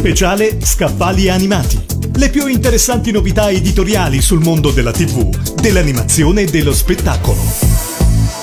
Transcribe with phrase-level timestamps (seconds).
[0.00, 1.78] Speciale Scaffali Animati.
[2.14, 5.28] Le più interessanti novità editoriali sul mondo della TV,
[5.60, 7.79] dell'animazione e dello spettacolo.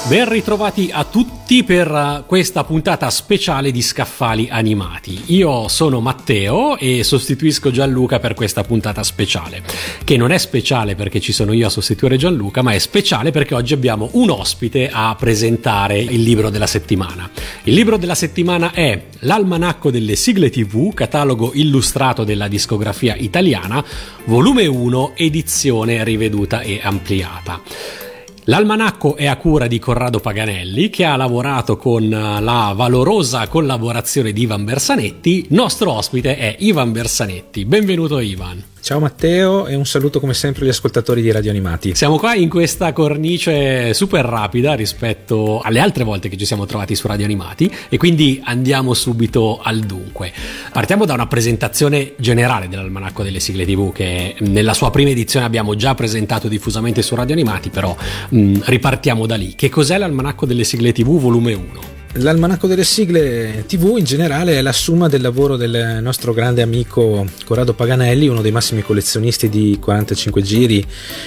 [0.08, 5.24] Ben ritrovati a tutti per uh, questa puntata speciale di Scaffali Animati.
[5.34, 9.62] Io sono Matteo e sostituisco Gianluca per questa puntata speciale,
[10.06, 13.54] che non è speciale perché ci sono io a sostituire Gianluca, ma è speciale perché
[13.54, 17.30] oggi abbiamo un ospite a presentare il libro della settimana.
[17.64, 23.84] Il libro della settimana è L'Almanacco delle sigle TV, catalogo illustrato della discografia italiana,
[24.24, 28.07] volume 1, edizione riveduta e ampliata.
[28.50, 34.32] L'almanacco è a cura di Corrado Paganelli che ha lavorato con eh, la valorosa collaborazione
[34.32, 35.48] di Ivan Bersanetti.
[35.50, 37.66] Nostro ospite è Ivan Bersanetti.
[37.66, 38.64] Benvenuto Ivan.
[38.88, 41.94] Ciao Matteo e un saluto come sempre agli ascoltatori di Radio Animati.
[41.94, 46.96] Siamo qua in questa cornice super rapida rispetto alle altre volte che ci siamo trovati
[46.96, 50.32] su Radio Animati e quindi andiamo subito al dunque.
[50.72, 55.76] Partiamo da una presentazione generale dell'almanacco delle sigle TV che nella sua prima edizione abbiamo
[55.76, 57.94] già presentato diffusamente su Radio Animati, però
[58.30, 59.54] mh, ripartiamo da lì.
[59.54, 61.98] Che cos'è l'almanacco delle sigle TV volume 1?
[62.20, 67.28] L'almanacco delle sigle TV in generale è la somma del lavoro del nostro grande amico
[67.46, 70.84] Corrado Paganelli, uno dei massimi collezionisti di 45 giri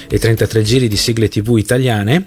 [0.08, 2.26] e 33 giri di sigle TV italiane,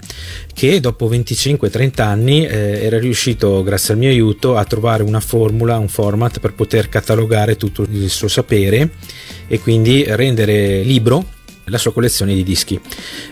[0.54, 5.78] che dopo 25-30 anni eh, era riuscito, grazie al mio aiuto, a trovare una formula,
[5.78, 8.92] un format per poter catalogare tutto il suo sapere
[9.48, 11.33] e quindi rendere libro
[11.66, 12.80] la sua collezione di dischi.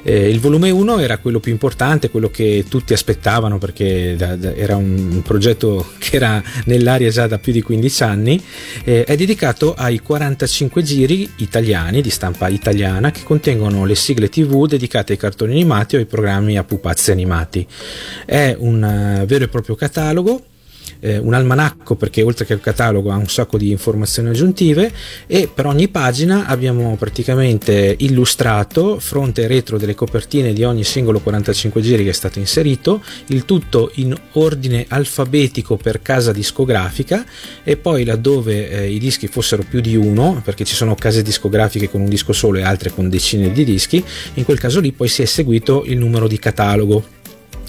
[0.03, 4.55] Eh, il volume 1 era quello più importante, quello che tutti aspettavano perché da, da,
[4.55, 8.43] era un progetto che era nell'aria già da più di 15 anni,
[8.83, 14.67] eh, è dedicato ai 45 giri italiani di stampa italiana che contengono le sigle tv
[14.67, 17.65] dedicate ai cartoni animati o ai programmi a pupazzi animati.
[18.25, 20.43] È un uh, vero e proprio catalogo
[21.01, 24.91] eh, un almanacco perché oltre che il catalogo ha un sacco di informazioni aggiuntive
[25.27, 31.19] e per ogni pagina abbiamo praticamente illustrato fronte e retro delle copertine di ogni singolo
[31.19, 37.25] 45 giri che è stato inserito, il tutto in ordine alfabetico per casa discografica
[37.63, 41.89] e poi laddove eh, i dischi fossero più di uno, perché ci sono case discografiche
[41.89, 44.03] con un disco solo e altre con decine di dischi,
[44.35, 47.19] in quel caso lì poi si è seguito il numero di catalogo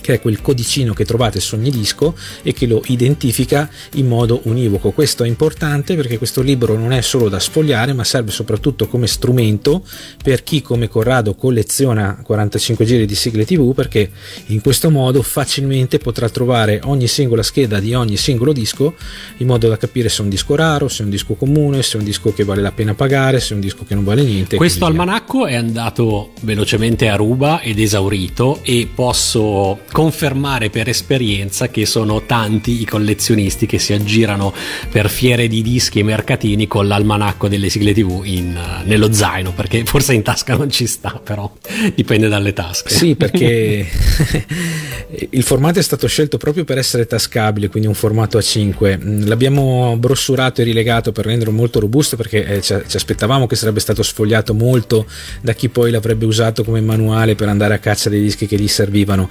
[0.03, 4.41] che è quel codicino che trovate su ogni disco e che lo identifica in modo
[4.45, 4.91] univoco.
[4.91, 9.07] Questo è importante perché questo libro non è solo da sfogliare, ma serve soprattutto come
[9.07, 9.83] strumento
[10.23, 14.11] per chi come Corrado colleziona 45 giri di sigle TV perché
[14.47, 18.95] in questo modo facilmente potrà trovare ogni singola scheda di ogni singolo disco
[19.39, 21.97] in modo da capire se è un disco raro, se è un disco comune, se
[21.97, 24.23] è un disco che vale la pena pagare, se è un disco che non vale
[24.23, 24.57] niente.
[24.57, 31.87] Questo almanacco è andato velocemente a ruba ed esaurito e posso confermare per esperienza che
[31.87, 34.53] sono tanti i collezionisti che si aggirano
[34.91, 39.53] per fiere di dischi e mercatini con l'almanacco delle sigle tv in, uh, nello zaino
[39.53, 41.53] perché forse in tasca non ci sta però
[41.95, 42.91] dipende dalle tasche.
[42.91, 43.87] Sì perché
[45.31, 49.97] il formato è stato scelto proprio per essere tascabile quindi un formato A5 mm, l'abbiamo
[49.99, 54.03] brossurato e rilegato per renderlo molto robusto perché eh, ci, ci aspettavamo che sarebbe stato
[54.03, 55.07] sfogliato molto
[55.43, 58.69] da chi poi l'avrebbe usato come manuale per andare a caccia dei dischi che gli
[58.69, 59.29] servivano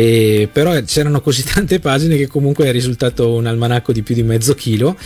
[0.00, 4.22] e, però c'erano così tante pagine che comunque è risultato un almanacco di più di
[4.22, 4.96] mezzo chilo.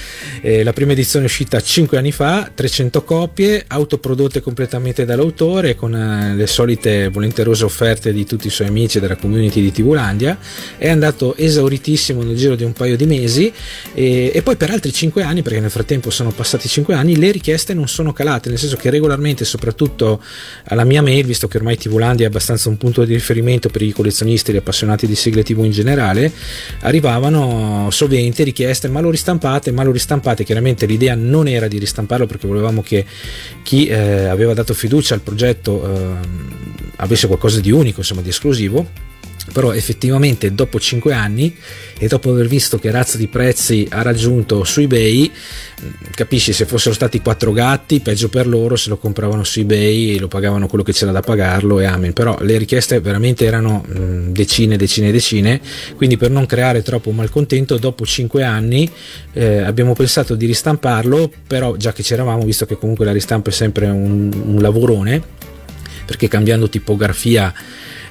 [0.41, 5.97] Eh, la prima edizione è uscita 5 anni fa, 300 copie, autoprodotte completamente dall'autore con
[5.97, 10.38] eh, le solite volenterose offerte di tutti i suoi amici della community di Tivulandia.
[10.78, 13.53] È andato esauritissimo nel giro di un paio di mesi
[13.94, 17.33] e, e poi per altri 5 anni, perché nel frattempo sono passati 5 anni, le
[17.33, 20.22] richieste non sono calate, nel senso che regolarmente, soprattutto
[20.66, 23.91] alla mia mail, visto che ormai Tivulandia è abbastanza un punto di riferimento per i
[23.91, 26.33] collezionisti e gli appassionati appassionati di sigle tv in generale,
[26.81, 32.27] arrivavano sovente richieste ma lo ristampate, ma lo ristampate, chiaramente l'idea non era di ristamparlo
[32.27, 33.05] perché volevamo che
[33.62, 36.17] chi eh, aveva dato fiducia al progetto eh,
[36.97, 39.12] avesse qualcosa di unico, insomma di esclusivo
[39.53, 41.55] però effettivamente dopo 5 anni
[41.99, 45.31] e dopo aver visto che razza di prezzi ha raggiunto su ebay
[46.15, 50.19] capisci se fossero stati quattro gatti peggio per loro se lo compravano su ebay e
[50.19, 52.13] lo pagavano quello che c'era da pagarlo e amen.
[52.13, 53.84] Però le richieste veramente erano
[54.28, 55.60] decine decine decine.
[55.97, 58.91] Quindi per non creare troppo malcontento dopo 5 anni
[59.33, 63.53] eh, abbiamo pensato di ristamparlo però già che c'eravamo visto che comunque la ristampa è
[63.53, 65.22] sempre un, un lavorone
[66.04, 67.53] perché cambiando tipografia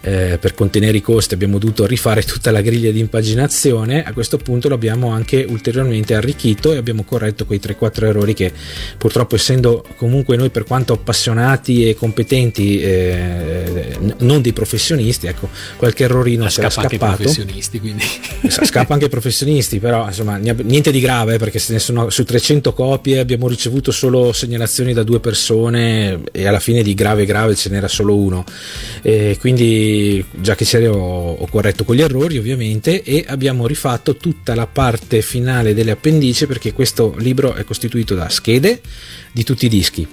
[0.06, 4.38] eh, per contenere i costi abbiamo dovuto rifare tutta la griglia di impaginazione, a questo
[4.38, 8.52] punto l'abbiamo anche ulteriormente arricchito e abbiamo corretto quei 3-4 errori che
[8.98, 15.48] purtroppo essendo comunque noi per quanto appassionati e competenti eh, non dei professionisti, ecco,
[15.78, 17.06] qualche errorino si era scappato.
[17.06, 18.04] Anche professionisti, quindi.
[18.50, 22.74] Scappa anche ai professionisti, però insomma niente di grave perché se ne sono su 300
[22.74, 27.70] copie abbiamo ricevuto solo segnalazioni da due persone e alla fine di grave grave ce
[27.70, 28.44] n'era solo uno.
[29.02, 29.93] E quindi
[30.32, 35.22] già che c'era ho, ho corretto quegli errori ovviamente e abbiamo rifatto tutta la parte
[35.22, 38.82] finale delle appendici perché questo libro è costituito da schede
[39.32, 40.08] di tutti i dischi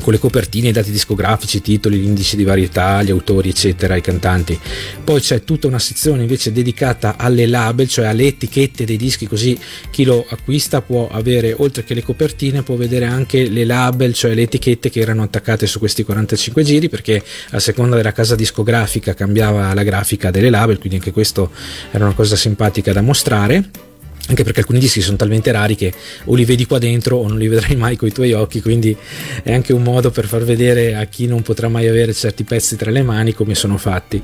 [0.00, 4.00] con le copertine, i dati discografici, i titoli, l'indice di varietà, gli autori, eccetera, i
[4.00, 4.58] cantanti.
[5.02, 9.58] Poi c'è tutta una sezione invece dedicata alle label, cioè alle etichette dei dischi, così
[9.90, 14.34] chi lo acquista può avere, oltre che le copertine, può vedere anche le label, cioè
[14.34, 19.14] le etichette che erano attaccate su questi 45 giri, perché a seconda della casa discografica
[19.14, 21.50] cambiava la grafica delle label, quindi anche questo
[21.90, 23.88] era una cosa simpatica da mostrare
[24.30, 25.92] anche perché alcuni dischi sono talmente rari che
[26.26, 28.96] o li vedi qua dentro o non li vedrai mai con i tuoi occhi, quindi
[29.42, 32.76] è anche un modo per far vedere a chi non potrà mai avere certi pezzi
[32.76, 34.22] tra le mani come sono fatti.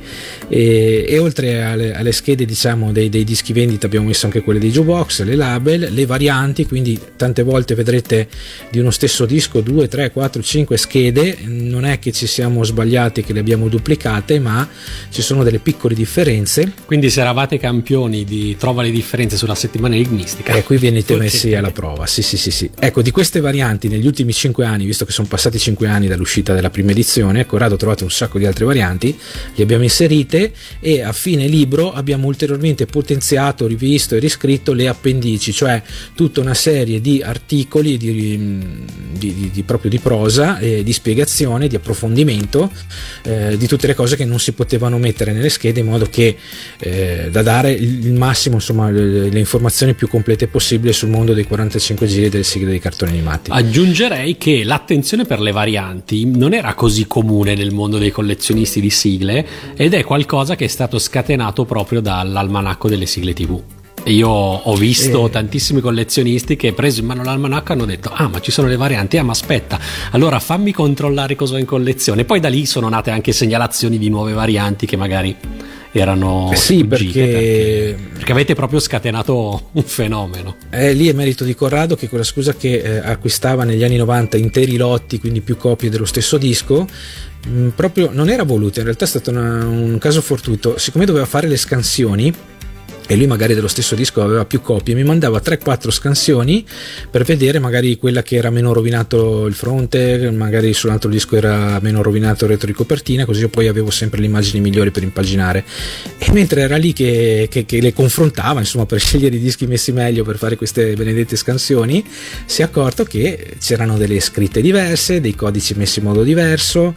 [0.49, 4.61] E, e oltre alle, alle, schede diciamo, dei, dei, dischi vendita abbiamo messo anche quelle
[4.61, 8.29] dei jukebox, le label, le varianti, quindi tante volte vedrete
[8.71, 13.25] di uno stesso disco 2, 3, 4, 5 schede, non è che ci siamo sbagliati
[13.25, 14.69] che le abbiamo duplicate, ma
[15.11, 16.73] ci sono delle piccole differenze.
[16.85, 20.53] Quindi se eravate campioni di trova le differenze sulla settimana enigmistica.
[20.53, 22.07] E eh, qui venite messi alla prova.
[22.07, 22.71] Sì, sì, sì, sì.
[22.79, 26.55] Ecco, di queste varianti negli ultimi 5 anni, visto che sono passati 5 anni dall'uscita
[26.55, 29.17] della prima edizione, Corrado ha trovato un sacco di altre varianti,
[29.55, 35.53] le abbiamo inserite e a fine libro abbiamo ulteriormente potenziato, rivisto e riscritto le appendici,
[35.53, 35.83] cioè
[36.15, 38.13] tutta una serie di articoli di,
[39.13, 42.71] di, di, di proprio di prosa, eh, di spiegazione, di approfondimento
[43.23, 46.37] eh, di tutte le cose che non si potevano mettere nelle schede in modo che
[46.79, 51.33] eh, da dare il massimo, insomma, le, le informazioni informazioni più complete possibile sul mondo
[51.33, 53.51] dei 45 giri delle sigle dei cartoni animati.
[53.51, 58.91] Aggiungerei che l'attenzione per le varianti non era così comune nel mondo dei collezionisti di
[58.91, 59.47] sigle
[59.77, 63.63] ed è qualcosa che è stato scatenato proprio dall'almanacco delle sigle TV.
[64.07, 65.31] Io ho visto eh.
[65.31, 69.19] tantissimi collezionisti che preso in mano l'almanacco hanno detto ah ma ci sono le varianti,
[69.19, 69.81] ah ma aspetta,
[70.13, 72.25] allora fammi controllare cosa ho in collezione.
[72.25, 75.37] Poi da lì sono nate anche segnalazioni di nuove varianti che magari
[75.93, 77.13] erano sì, perché...
[77.13, 77.97] perché...
[78.15, 80.57] perché avete proprio scatenato un fenomeno.
[80.71, 83.97] Eh, lì è merito di Corrado che con la scusa che eh, acquistava negli anni
[83.97, 86.87] 90 interi lotti, quindi più copie dello stesso disco,
[87.47, 91.05] mh, mm, proprio non era voluto, in realtà è stato una, un caso fortuito, siccome
[91.05, 92.33] doveva fare le scansioni
[93.07, 96.65] e lui magari dello stesso disco aveva più copie, mi mandava 3-4 scansioni
[97.11, 102.03] per vedere magari quella che era meno rovinato il fronte, magari sull'altro disco era meno
[102.03, 105.65] rovinato il retro di copertina, così io poi avevo sempre le immagini migliori per impaginare.
[106.19, 109.93] E mentre era lì che, che, che le confrontava, insomma, per scegliere i dischi messi
[109.93, 112.05] meglio per fare queste benedette scansioni,
[112.45, 116.93] si è accorto che c'erano delle scritte diverse, dei codici messi in modo diverso,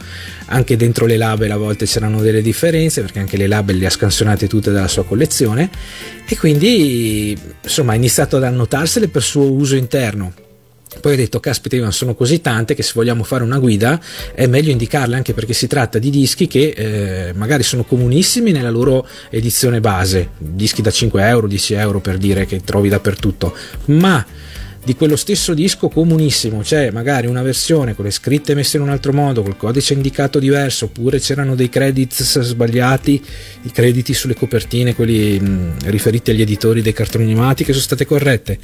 [0.46, 3.90] anche dentro le label a volte c'erano delle differenze, perché anche le label le ha
[3.90, 5.70] scansionate tutte dalla sua collezione
[6.26, 10.32] e quindi insomma ha iniziato ad annotarsele per suo uso interno.
[11.00, 14.00] Poi ho detto, caspita, sono così tante che se vogliamo fare una guida
[14.34, 18.70] è meglio indicarle anche perché si tratta di dischi che eh, magari sono comunissimi nella
[18.70, 23.54] loro edizione base, dischi da 5 euro, 10 euro per dire che trovi dappertutto,
[23.86, 24.26] ma
[24.82, 28.88] di quello stesso disco comunissimo, cioè magari una versione con le scritte messe in un
[28.88, 33.22] altro modo, col codice indicato diverso, oppure c'erano dei credits sbagliati,
[33.62, 38.06] i crediti sulle copertine, quelli mh, riferiti agli editori dei cartoni animati che sono state
[38.06, 38.58] corrette.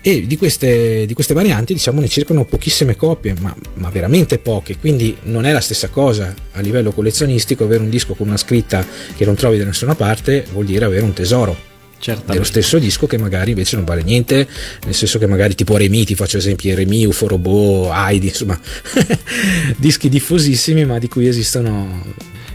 [0.00, 4.78] E di queste, di queste varianti diciamo ne circolano pochissime copie, ma, ma veramente poche,
[4.78, 8.84] quindi non è la stessa cosa a livello collezionistico avere un disco con una scritta
[9.16, 11.70] che non trovi da nessuna parte, vuol dire avere un tesoro.
[12.02, 12.32] Certamente.
[12.32, 14.48] dello stesso disco che magari invece non vale niente,
[14.84, 18.58] nel senso che magari tipo Remi, ti faccio esempi Remi, UFO Robot, Heidi, insomma
[19.78, 22.02] dischi diffusissimi ma di cui esistono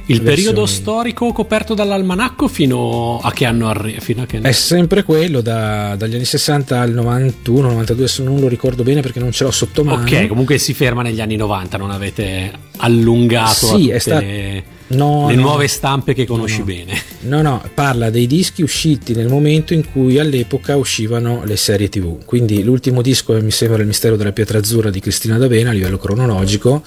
[0.08, 0.36] il versioni.
[0.36, 4.01] periodo storico coperto dall'almanacco fino a che anno arriva?
[4.50, 9.00] È sempre quello, da, dagli anni 60 al 91, 92, se non lo ricordo bene
[9.00, 10.01] perché non ce l'ho sotto mano.
[10.01, 14.25] Ok, comunque si ferma negli anni 90, non avete allungato sì, è stato...
[14.25, 17.01] Le no, le no, nuove stampe che conosci no, bene.
[17.22, 22.24] No, no, parla dei dischi usciti nel momento in cui all'epoca uscivano le serie TV.
[22.24, 25.98] Quindi l'ultimo disco mi sembra Il mistero della pietra azzurra di Cristina D'Avena a livello
[25.98, 26.84] cronologico,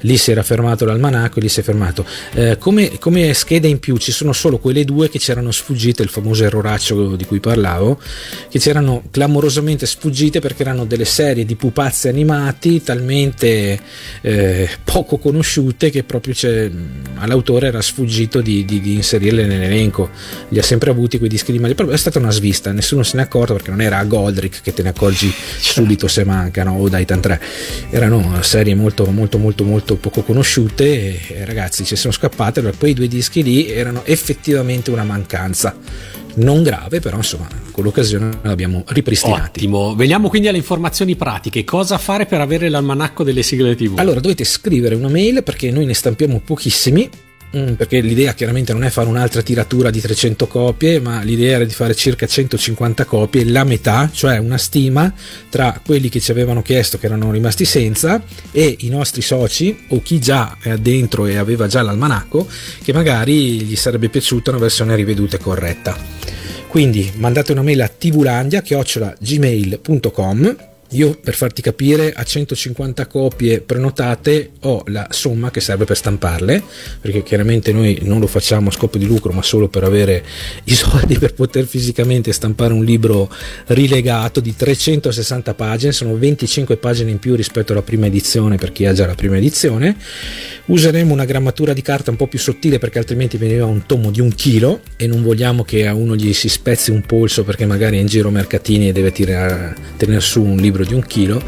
[0.00, 2.04] lì si era fermato l'almanacco e lì si è fermato.
[2.32, 6.08] Eh, come, come scheda in più ci sono solo quelle due che c'erano sfuggite, il
[6.08, 8.00] famoso erroraccio di cui parlavo,
[8.48, 13.80] che c'erano clamorosamente sfuggite perché erano delle serie di pupazzi animati talmente
[14.22, 16.70] eh, poco conosciute che proprio c'è
[17.16, 20.08] all'autore autore era sfuggito di, di, di, inserirle nell'elenco.
[20.48, 21.74] Li ha sempre avuti quei dischi di maglia.
[21.74, 24.62] Però è stata una svista, nessuno se ne è accorto perché non era a Goldrick
[24.62, 27.40] che te ne accorgi subito se mancano o Titan 3.
[27.90, 32.62] Erano serie molto, molto, molto, molto poco conosciute e ragazzi ci sono scappate.
[32.62, 35.76] Poi i due dischi lì erano effettivamente una mancanza
[36.36, 39.60] non grave, però insomma con l'occasione l'abbiamo ripristinati.
[39.60, 41.64] Ottimo, veniamo quindi alle informazioni pratiche.
[41.64, 43.98] Cosa fare per avere l'almanacco delle sigle TV?
[43.98, 47.08] Allora dovete scrivere una mail perché noi ne stampiamo pochissimi
[47.56, 51.64] Mm, perché l'idea chiaramente non è fare un'altra tiratura di 300 copie, ma l'idea era
[51.64, 55.14] di fare circa 150 copie, la metà, cioè una stima
[55.48, 58.20] tra quelli che ci avevano chiesto che erano rimasti senza
[58.50, 62.48] e i nostri soci o chi già è dentro e aveva già l'almanacco,
[62.82, 65.96] che magari gli sarebbe piaciuta una versione riveduta e corretta.
[66.66, 74.82] Quindi mandate una mail a tvlandia.gmail.com io per farti capire a 150 copie prenotate ho
[74.86, 76.62] la somma che serve per stamparle
[77.00, 80.24] perché chiaramente noi non lo facciamo a scopo di lucro ma solo per avere
[80.64, 83.30] i soldi per poter fisicamente stampare un libro
[83.66, 85.92] rilegato di 360 pagine.
[85.92, 89.36] Sono 25 pagine in più rispetto alla prima edizione per chi ha già la prima
[89.36, 89.96] edizione.
[90.66, 94.20] Useremo una grammatura di carta un po' più sottile perché altrimenti veniva un tomo di
[94.20, 97.98] un chilo e non vogliamo che a uno gli si spezzi un polso perché magari
[97.98, 101.42] è in giro mercatini e deve tirare, tenere su un libro di un chilo.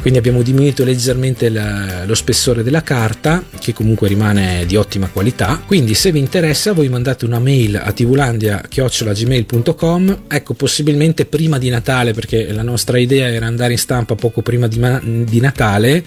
[0.00, 5.62] Quindi abbiamo diminuito leggermente la, lo spessore della carta che comunque rimane di ottima qualità.
[5.66, 12.12] Quindi se vi interessa voi mandate una mail a tvulandia.gmail.com ecco possibilmente prima di Natale
[12.12, 14.80] perché la nostra idea era andare in stampa poco prima di,
[15.24, 16.04] di Natale.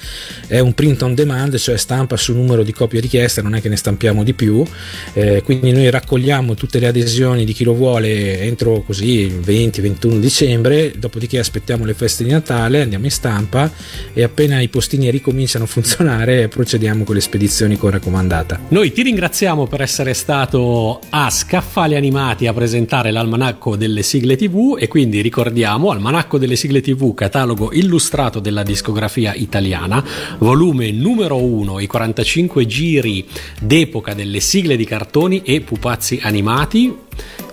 [0.47, 3.69] È un print on demand cioè stampa sul numero di copie richieste non è che
[3.69, 4.65] ne stampiamo di più.
[5.13, 10.19] Eh, quindi noi raccogliamo tutte le adesioni di chi lo vuole entro così il 20-21
[10.19, 10.93] dicembre.
[10.97, 13.71] Dopodiché aspettiamo le feste di Natale digitale, andiamo in stampa
[14.13, 18.59] e appena i postini ricominciano a funzionare procediamo con le spedizioni con raccomandata.
[18.69, 24.77] Noi ti ringraziamo per essere stato a Scaffali Animati a presentare l'almanacco delle sigle TV
[24.79, 30.03] e quindi ricordiamo Almanacco delle sigle TV, catalogo illustrato della discografia italiana,
[30.39, 33.27] volume numero 1, i 45 giri
[33.59, 36.95] d'epoca delle sigle di cartoni e pupazzi animati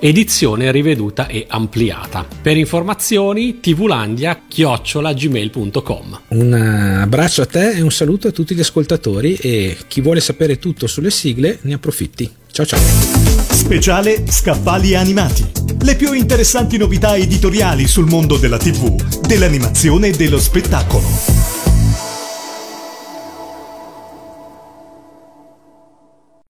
[0.00, 2.26] edizione riveduta e ampliata.
[2.40, 9.34] Per informazioni tvlandia chiocciolagmail.com Un abbraccio a te e un saluto a tutti gli ascoltatori
[9.36, 12.30] e chi vuole sapere tutto sulle sigle ne approfitti.
[12.50, 12.80] Ciao ciao.
[13.50, 15.44] Speciale Scaffali Animati.
[15.80, 21.57] Le più interessanti novità editoriali sul mondo della TV, dell'animazione e dello spettacolo.